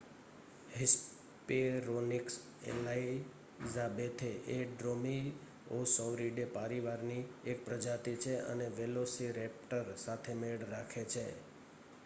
Hesperonychus 0.73 2.35
elizabethae 2.69 4.29
એ 4.49 4.65
Dromaeosauridae 4.71 6.45
પરિવારની 6.55 7.19
એક 7.51 7.59
પ્રજાતિ 7.65 8.13
છે 8.19 8.33
અને 8.47 8.67
વેલોસિરૅપ્ટર 8.77 9.85
સાથે 10.03 10.33
મેળ 10.41 10.61
રાખે 10.71 11.03
છે 11.07 11.25